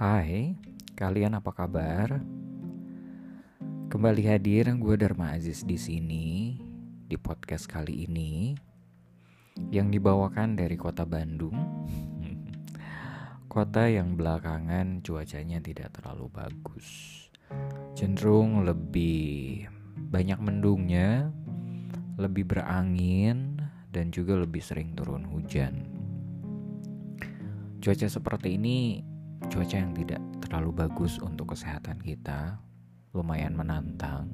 [0.00, 0.56] Hai,
[0.96, 2.24] kalian apa kabar?
[3.92, 6.56] Kembali hadir gue Dharma Aziz di sini
[7.04, 8.56] di podcast kali ini
[9.68, 11.52] yang dibawakan dari kota Bandung.
[13.52, 16.88] Kota yang belakangan cuacanya tidak terlalu bagus.
[17.92, 19.68] Cenderung lebih
[20.00, 21.28] banyak mendungnya,
[22.16, 23.60] lebih berangin
[23.92, 25.84] dan juga lebih sering turun hujan.
[27.84, 29.09] Cuaca seperti ini
[29.48, 32.60] cuaca yang tidak terlalu bagus untuk kesehatan kita,
[33.16, 34.28] lumayan menantang.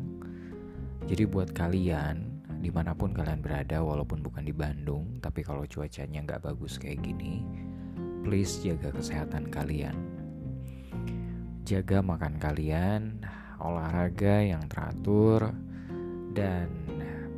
[1.06, 6.24] Jadi buat kalian, di mana pun kalian berada walaupun bukan di Bandung, tapi kalau cuacanya
[6.26, 7.46] nggak bagus kayak gini,
[8.26, 9.94] please jaga kesehatan kalian.
[11.62, 13.22] Jaga makan kalian,
[13.62, 15.54] olahraga yang teratur,
[16.34, 16.66] dan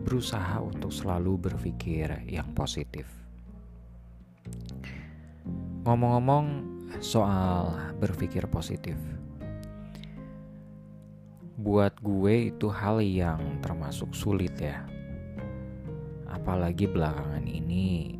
[0.04, 3.04] berusaha untuk selalu berpikir yang positif.
[5.84, 6.67] Ngomong-ngomong,
[6.98, 8.96] soal berpikir positif.
[11.58, 14.86] Buat gue itu hal yang termasuk sulit ya.
[16.30, 18.14] Apalagi belakangan ini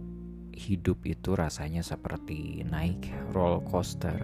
[0.59, 4.19] hidup itu rasanya seperti naik roller coaster.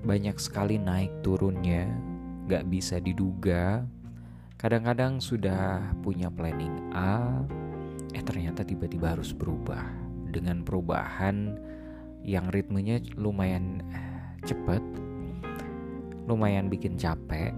[0.00, 1.84] Banyak sekali naik turunnya,
[2.48, 3.84] gak bisa diduga.
[4.56, 7.44] Kadang-kadang sudah punya planning A,
[8.16, 9.84] eh ternyata tiba-tiba harus berubah.
[10.32, 11.60] Dengan perubahan
[12.24, 13.84] yang ritmenya lumayan
[14.48, 14.80] cepat
[16.24, 17.52] lumayan bikin capek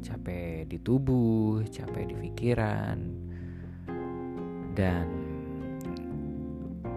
[0.00, 2.98] capek di tubuh capek di pikiran
[4.78, 5.06] dan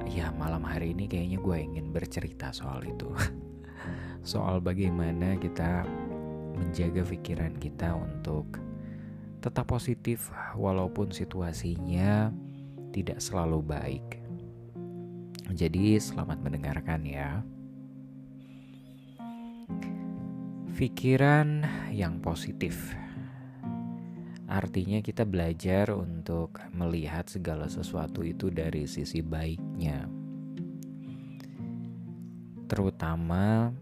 [0.06, 3.10] ya malam hari ini kayaknya gue ingin bercerita soal itu
[4.32, 5.82] soal bagaimana kita
[6.58, 8.58] menjaga pikiran kita untuk
[9.38, 12.34] tetap positif walaupun situasinya
[12.90, 14.17] tidak selalu baik.
[15.58, 17.42] Jadi selamat mendengarkan ya.
[20.78, 22.94] Pikiran yang positif.
[24.46, 30.06] Artinya kita belajar untuk melihat segala sesuatu itu dari sisi baiknya.
[32.70, 33.74] Terutama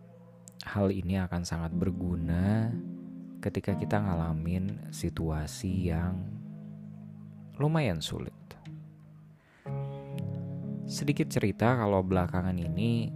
[0.64, 2.72] hal ini akan sangat berguna
[3.44, 6.24] ketika kita ngalamin situasi yang
[7.60, 8.35] lumayan sulit.
[10.86, 13.10] Sedikit cerita kalau belakangan ini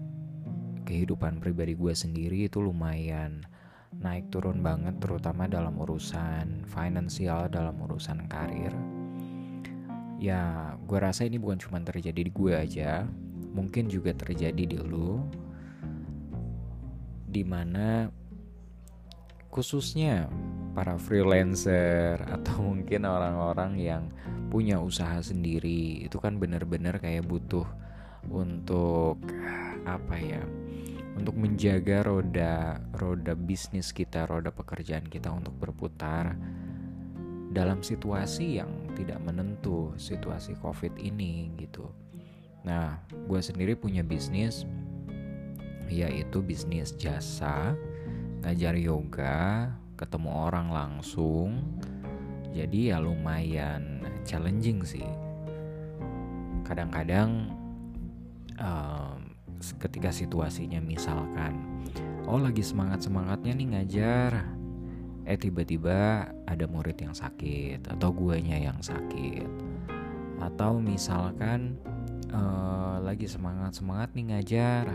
[0.89, 3.45] kehidupan pribadi gue sendiri itu lumayan
[4.01, 8.73] naik turun banget terutama dalam urusan finansial, dalam urusan karir.
[10.17, 13.05] Ya, gue rasa ini bukan cuma terjadi di gue aja,
[13.53, 15.21] mungkin juga terjadi di lu.
[17.29, 18.09] Di mana
[19.53, 20.25] khususnya
[20.73, 24.03] para freelancer atau mungkin orang-orang yang
[24.49, 27.65] punya usaha sendiri itu kan bener-bener kayak butuh
[28.29, 29.21] untuk
[29.87, 30.43] apa ya
[31.15, 36.35] untuk menjaga roda roda bisnis kita roda pekerjaan kita untuk berputar
[37.49, 41.89] dalam situasi yang tidak menentu situasi covid ini gitu.
[42.63, 44.63] Nah gue sendiri punya bisnis
[45.89, 47.73] yaitu bisnis jasa
[48.45, 51.59] ngajar yoga ketemu orang langsung
[52.55, 55.05] jadi ya lumayan challenging sih.
[56.63, 57.51] Kadang-kadang
[58.57, 59.35] um,
[59.77, 61.83] ketika situasinya misalkan
[62.25, 64.31] oh lagi semangat semangatnya nih ngajar
[65.27, 69.45] eh tiba-tiba ada murid yang sakit atau guanya yang sakit.
[70.39, 71.75] Atau misalkan
[72.31, 74.89] uh, lagi semangat semangat nih ngajar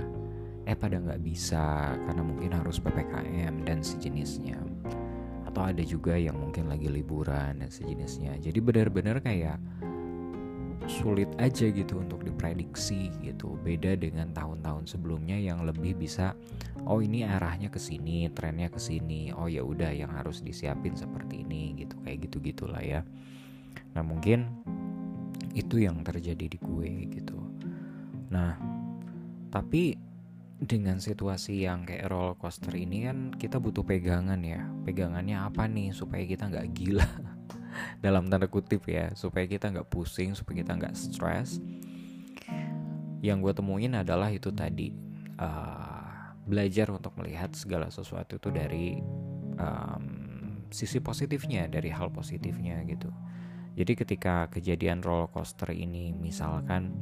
[0.64, 4.56] eh pada nggak bisa karena mungkin harus ppkm dan sejenisnya
[5.54, 8.34] atau ada juga yang mungkin lagi liburan dan sejenisnya.
[8.42, 9.62] Jadi benar-benar kayak
[10.90, 13.54] sulit aja gitu untuk diprediksi gitu.
[13.62, 16.34] Beda dengan tahun-tahun sebelumnya yang lebih bisa
[16.90, 21.46] oh ini arahnya ke sini trennya ke sini oh ya udah yang harus disiapin seperti
[21.46, 23.06] ini gitu kayak gitu gitulah ya.
[23.94, 24.50] Nah mungkin
[25.54, 27.38] itu yang terjadi di gue gitu.
[28.34, 28.58] Nah
[29.54, 29.94] tapi
[30.54, 34.62] dengan situasi yang kayak roller coaster ini kan kita butuh pegangan ya.
[34.86, 37.08] Pegangannya apa nih supaya kita nggak gila?
[38.04, 41.58] Dalam tanda kutip ya supaya kita nggak pusing supaya kita nggak stres.
[43.24, 44.94] Yang gue temuin adalah itu tadi
[45.40, 49.00] uh, belajar untuk melihat segala sesuatu itu dari
[49.58, 50.04] um,
[50.68, 53.10] sisi positifnya dari hal positifnya gitu.
[53.74, 56.94] Jadi ketika kejadian roller coaster ini misalkan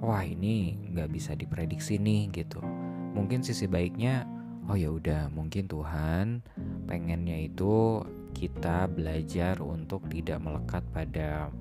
[0.00, 2.60] wah ini nggak bisa diprediksi nih gitu.
[3.12, 4.24] Mungkin sisi baiknya
[4.66, 6.40] oh ya udah mungkin Tuhan
[6.88, 11.52] pengennya itu kita belajar untuk tidak melekat pada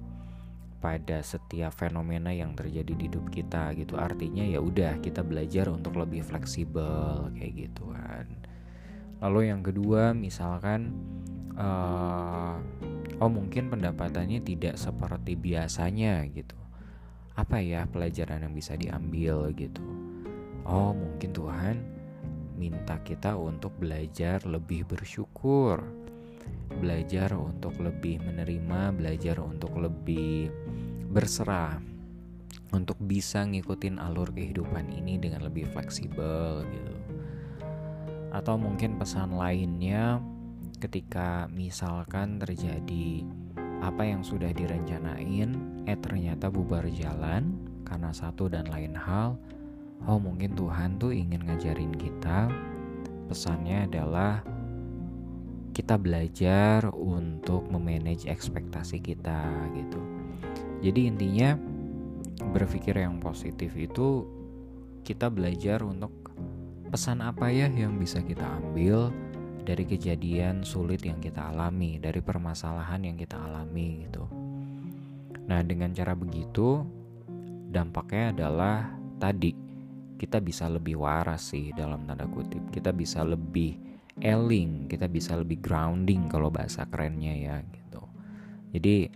[0.80, 4.00] pada setiap fenomena yang terjadi di hidup kita gitu.
[4.00, 8.26] Artinya ya udah kita belajar untuk lebih fleksibel kayak gitu kan.
[9.20, 10.96] Lalu yang kedua misalkan
[11.60, 12.56] uh,
[13.20, 16.56] oh mungkin pendapatannya tidak seperti biasanya gitu
[17.40, 19.84] apa ya pelajaran yang bisa diambil gitu
[20.68, 21.76] oh mungkin Tuhan
[22.60, 25.80] minta kita untuk belajar lebih bersyukur
[26.78, 30.54] belajar untuk lebih menerima, belajar untuk lebih
[31.10, 31.82] berserah,
[32.70, 36.96] untuk bisa ngikutin alur kehidupan ini dengan lebih fleksibel gitu.
[38.30, 40.22] Atau mungkin pesan lainnya
[40.78, 43.26] ketika misalkan terjadi
[43.82, 45.50] apa yang sudah direncanain
[45.90, 49.34] eh ternyata bubar jalan karena satu dan lain hal,
[50.06, 52.46] oh mungkin Tuhan tuh ingin ngajarin kita
[53.26, 54.46] pesannya adalah
[55.74, 60.02] kita belajar untuk memanage ekspektasi kita gitu.
[60.86, 61.58] Jadi intinya
[62.54, 64.30] berpikir yang positif itu
[65.02, 66.14] kita belajar untuk
[66.94, 69.10] pesan apa ya yang bisa kita ambil
[69.66, 74.49] dari kejadian sulit yang kita alami, dari permasalahan yang kita alami gitu.
[75.50, 76.86] Nah, dengan cara begitu
[77.74, 79.52] dampaknya adalah tadi
[80.20, 82.70] kita bisa lebih waras sih dalam tanda kutip.
[82.70, 83.82] Kita bisa lebih
[84.22, 88.04] eling, kita bisa lebih grounding kalau bahasa kerennya ya gitu.
[88.76, 89.10] Jadi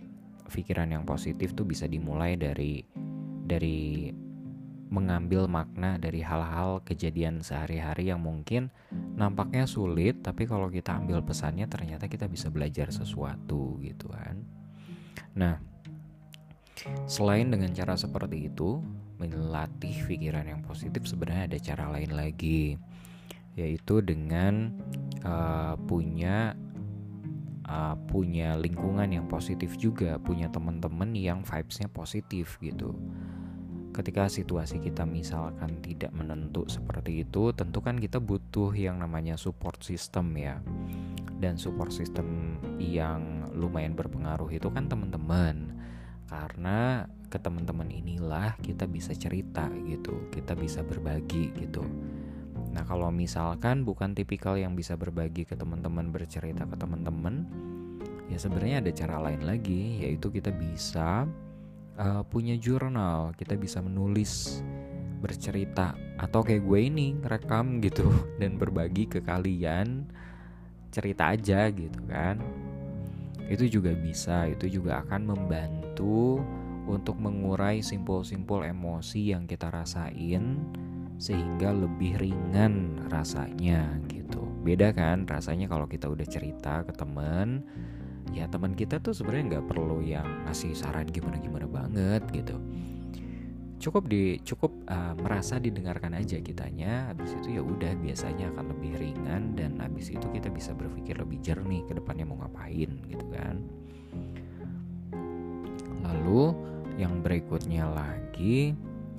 [0.50, 2.82] pikiran yang positif tuh bisa dimulai dari
[3.44, 4.10] dari
[4.88, 8.70] mengambil makna dari hal-hal kejadian sehari-hari yang mungkin
[9.18, 14.38] nampaknya sulit tapi kalau kita ambil pesannya ternyata kita bisa belajar sesuatu gitu kan.
[15.34, 15.58] Nah,
[17.06, 18.82] selain dengan cara seperti itu
[19.18, 22.76] melatih pikiran yang positif sebenarnya ada cara lain lagi
[23.54, 24.74] yaitu dengan
[25.22, 26.58] uh, punya
[27.68, 32.94] uh, punya lingkungan yang positif juga, punya teman-teman yang vibesnya positif gitu.
[33.94, 39.78] Ketika situasi kita misalkan tidak menentu seperti itu, tentu kan kita butuh yang namanya support
[39.86, 40.58] system ya.
[41.38, 45.70] Dan support system yang lumayan berpengaruh itu kan teman-teman.
[46.34, 51.86] Karena ke teman-teman inilah kita bisa cerita gitu, kita bisa berbagi gitu
[52.74, 57.46] Nah, kalau misalkan bukan tipikal yang bisa berbagi ke teman-teman, bercerita ke teman-teman,
[58.26, 61.30] ya sebenarnya ada cara lain lagi, yaitu kita bisa
[61.94, 64.58] uh, punya jurnal, kita bisa menulis,
[65.22, 68.10] bercerita, atau kayak gue ini rekam gitu
[68.42, 70.10] dan berbagi ke kalian
[70.90, 72.42] cerita aja gitu kan.
[73.48, 76.40] Itu juga bisa, itu juga akan membantu
[76.84, 80.60] untuk mengurai simpul-simpul emosi yang kita rasain
[81.16, 84.44] sehingga lebih ringan rasanya gitu.
[84.64, 87.64] Beda kan rasanya kalau kita udah cerita ke temen,
[88.32, 92.56] ya teman kita tuh sebenarnya nggak perlu yang ngasih saran gimana gimana banget gitu.
[93.82, 98.92] Cukup di cukup uh, merasa didengarkan aja kitanya, habis itu ya udah biasanya akan lebih
[98.96, 103.60] ringan dan habis itu kita bisa berpikir lebih jernih ke depannya mau ngapain gitu kan.
[106.04, 106.54] Lalu
[106.96, 108.72] yang berikutnya lagi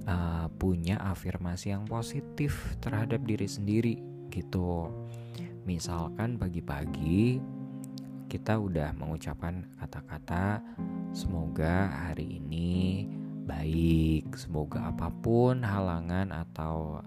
[0.07, 3.95] uh, punya afirmasi yang positif terhadap diri sendiri
[4.31, 4.89] gitu.
[5.65, 7.41] Misalkan pagi-pagi
[8.29, 10.61] kita udah mengucapkan kata-kata
[11.09, 12.84] semoga hari ini
[13.45, 16.99] baik, semoga apa pun halangan atau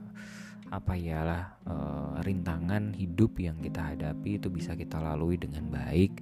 [0.69, 1.75] apa ya lah e,
[2.23, 6.21] rintangan hidup yang kita hadapi itu bisa kita lalui dengan baik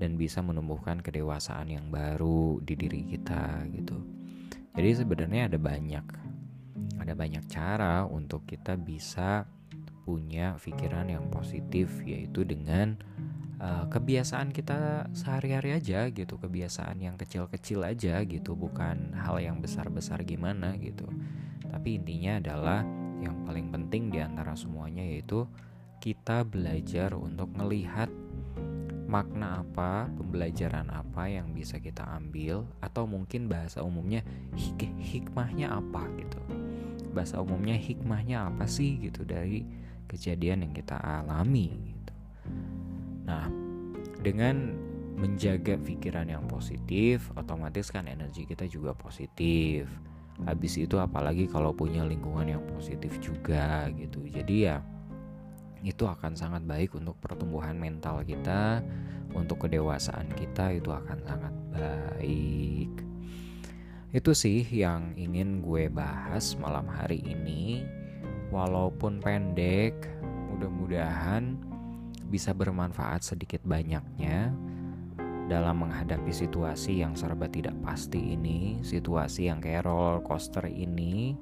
[0.00, 3.98] dan bisa menumbuhkan kedewasaan yang baru di diri kita gitu.
[4.72, 6.06] Jadi sebenarnya ada banyak
[7.00, 9.44] ada banyak cara untuk kita bisa
[10.04, 12.96] punya pikiran yang positif yaitu dengan
[13.60, 20.24] uh, kebiasaan kita sehari-hari aja gitu, kebiasaan yang kecil-kecil aja gitu, bukan hal yang besar-besar
[20.24, 21.06] gimana gitu.
[21.70, 22.82] Tapi intinya adalah
[23.20, 25.44] yang paling penting di antara semuanya yaitu
[26.00, 28.08] kita belajar untuk melihat
[29.10, 34.22] makna apa, pembelajaran apa yang bisa kita ambil atau mungkin bahasa umumnya
[34.54, 36.40] hik hikmahnya apa gitu.
[37.10, 39.66] Bahasa umumnya hikmahnya apa sih gitu dari
[40.06, 42.14] kejadian yang kita alami gitu.
[43.30, 43.46] Nah,
[44.18, 44.74] dengan
[45.14, 49.86] menjaga pikiran yang positif, otomatis kan energi kita juga positif.
[50.42, 54.24] Habis itu apalagi kalau punya lingkungan yang positif juga gitu.
[54.26, 54.82] Jadi ya
[55.84, 58.82] itu akan sangat baik untuk pertumbuhan mental kita,
[59.36, 62.90] untuk kedewasaan kita itu akan sangat baik.
[64.10, 67.84] Itu sih yang ingin gue bahas malam hari ini.
[68.50, 69.94] Walaupun pendek,
[70.50, 71.59] mudah-mudahan
[72.30, 74.54] bisa bermanfaat sedikit banyaknya
[75.50, 81.34] dalam menghadapi situasi yang serba tidak pasti ini, situasi yang kayak roller coaster ini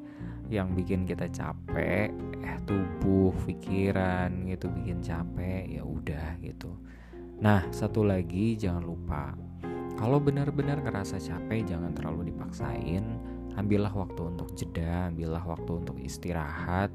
[0.48, 2.08] yang bikin kita capek,
[2.40, 6.72] eh tubuh, pikiran gitu bikin capek, ya udah gitu.
[7.44, 9.36] Nah, satu lagi jangan lupa
[9.98, 13.02] kalau benar-benar ngerasa capek jangan terlalu dipaksain,
[13.58, 16.94] ambillah waktu untuk jeda, ambillah waktu untuk istirahat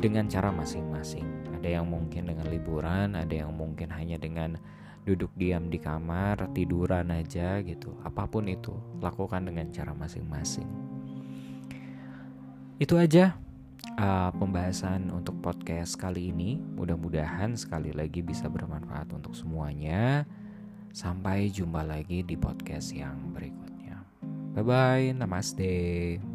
[0.00, 1.52] dengan cara masing-masing.
[1.60, 4.56] Ada yang mungkin dengan liburan, ada yang mungkin hanya dengan
[5.04, 7.92] duduk diam di kamar, tiduran aja gitu.
[8.00, 8.72] Apa pun itu,
[9.04, 10.68] lakukan dengan cara masing-masing.
[12.80, 13.36] Itu aja
[14.00, 16.56] uh, pembahasan untuk podcast kali ini.
[16.56, 20.24] Mudah-mudahan sekali lagi bisa bermanfaat untuk semuanya.
[20.90, 24.00] Sampai jumpa lagi di podcast yang berikutnya.
[24.56, 26.29] Bye bye, namaste.